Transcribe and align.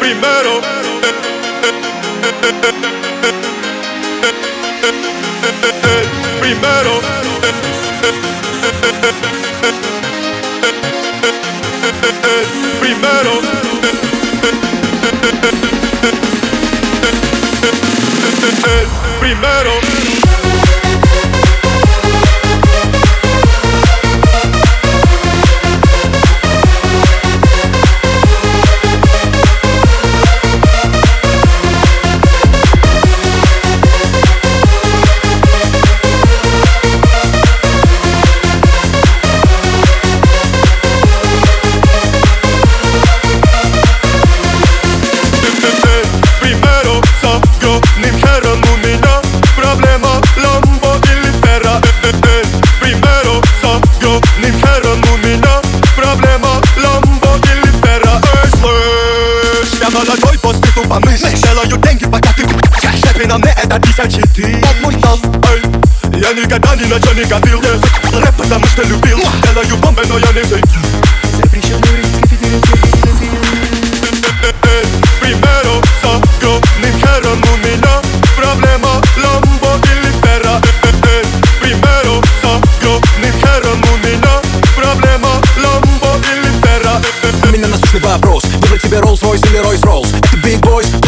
primero. 0.00 0.60
Primero. 6.40 7.00
Primero. 12.80 13.40
Primero. 19.20 19.93
Поступу 60.94 61.00
помысль 61.00 61.34
Делаю 61.42 61.76
деньги, 61.78 62.04
пока 62.04 62.32
ты 62.32 62.44
Шефы 63.00 63.26
на 63.26 63.38
мне 63.38 63.54
это 63.62 63.80
тысячи 63.80 64.22
ты 64.34 64.60
Под 64.60 64.80
мой 64.82 64.94
нос 64.96 65.20
Эй, 65.50 66.18
Я 66.18 66.32
никогда 66.32 66.76
ни 66.76 66.84
на 66.84 66.98
что 66.98 67.14
не 67.14 67.24
копил 67.24 67.60
Рэп 67.60 68.36
потому 68.36 68.66
что 68.66 68.82
любил 68.82 69.18
Делаю 69.42 69.76
бомбы, 69.78 70.02
но 70.08 70.18
я 70.18 70.32
не 70.32 70.40
взлетел 70.40 70.82
Запрещенный 71.40 72.03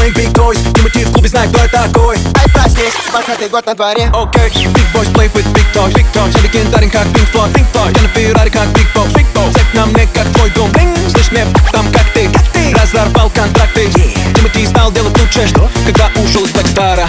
Playing 0.06 0.14
big 0.14 0.32
toys. 0.34 0.58
Тимати 0.74 1.04
в 1.04 1.12
клубе 1.12 1.28
знает, 1.28 1.50
кто 1.50 1.62
я 1.62 1.68
такой. 1.68 2.16
Ай, 2.16 2.48
проснись, 2.52 2.94
двадцатый 3.10 3.48
год 3.48 3.66
на 3.66 3.74
дворе. 3.74 4.08
Окей, 4.14 4.66
Big 4.66 4.92
Boys 4.94 5.12
play 5.12 5.28
with 5.32 5.52
big 5.52 5.66
toys. 5.74 5.92
Big 5.94 6.06
toys. 6.12 6.32
Я 6.36 6.42
легендарен 6.42 6.90
как 6.90 7.06
Pink 7.06 7.28
Floyd. 7.32 7.52
Pink 7.52 7.66
Floyd. 7.72 7.96
Я 7.96 8.02
на 8.02 8.08
Феррари 8.08 8.50
как 8.50 8.68
Big 8.68 8.86
Boss. 8.94 9.12
Big 9.14 9.26
Boss. 9.34 9.52
Цепь 9.52 9.74
на 9.74 9.86
мне 9.86 10.06
как 10.14 10.28
твой 10.34 10.50
дом. 10.50 10.70
Блин, 10.72 10.94
Слышь 11.10 11.32
мне 11.32 11.44
там 11.72 11.90
как 11.92 12.04
ты? 12.14 12.28
Как 12.28 12.42
ты? 12.52 12.72
Разорвал 12.74 13.30
контракты. 13.30 13.90
Тимати 14.34 14.66
стал 14.66 14.92
делать 14.92 15.18
лучше 15.18 15.46
Что? 15.48 15.68
Когда 15.84 16.08
ушел 16.22 16.44
из 16.44 16.50
Primero 16.52 17.08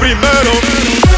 Primero 0.00 1.13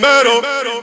primero 0.00 0.73